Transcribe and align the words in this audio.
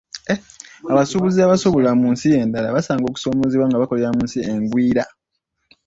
Abasuubuzi 0.91 1.39
abasuubula 1.41 1.89
mu 1.99 2.07
nsi 2.13 2.27
endala 2.41 2.75
basanga 2.75 3.05
okusomoozebwa 3.07 3.65
nga 3.67 3.79
bakolera 3.81 4.15
mu 4.15 4.23
nsi 4.27 4.39
engwira. 4.51 5.03